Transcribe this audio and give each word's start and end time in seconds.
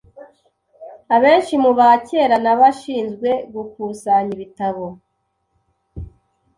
Abenshi 1.15 1.53
mu 1.63 1.71
bakera 1.79 2.35
nabashinzwe 2.43 3.29
gukusanya 3.53 4.31
ibitabo 4.37 4.85